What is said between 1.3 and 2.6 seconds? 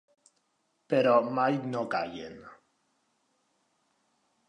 mai no callen.